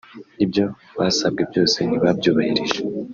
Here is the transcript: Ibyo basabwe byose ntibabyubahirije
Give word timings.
Ibyo 0.43 0.65
basabwe 0.97 1.41
byose 1.49 1.77
ntibabyubahirije 1.87 2.79